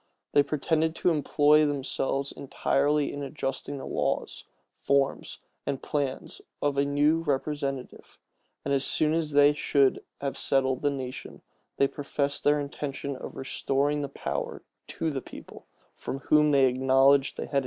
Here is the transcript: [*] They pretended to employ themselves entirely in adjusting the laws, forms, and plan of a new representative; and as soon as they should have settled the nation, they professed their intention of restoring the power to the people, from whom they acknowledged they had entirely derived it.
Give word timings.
[*] 0.17 0.31
They 0.33 0.41
pretended 0.41 0.95
to 0.95 1.11
employ 1.11 1.63
themselves 1.63 2.31
entirely 2.31 3.13
in 3.13 3.21
adjusting 3.21 3.77
the 3.77 3.85
laws, 3.85 4.45
forms, 4.75 5.37
and 5.63 5.79
plan 5.83 6.27
of 6.59 6.75
a 6.79 6.85
new 6.85 7.21
representative; 7.21 8.17
and 8.65 8.73
as 8.73 8.83
soon 8.83 9.13
as 9.13 9.33
they 9.33 9.53
should 9.53 10.03
have 10.19 10.39
settled 10.39 10.81
the 10.81 10.89
nation, 10.89 11.43
they 11.77 11.87
professed 11.87 12.43
their 12.43 12.59
intention 12.59 13.15
of 13.15 13.35
restoring 13.35 14.01
the 14.01 14.09
power 14.09 14.63
to 14.87 15.11
the 15.11 15.21
people, 15.21 15.67
from 15.95 16.17
whom 16.17 16.49
they 16.49 16.65
acknowledged 16.65 17.37
they 17.37 17.43
had 17.43 17.47
entirely 17.47 17.51
derived 17.51 17.53
it. 17.53 17.59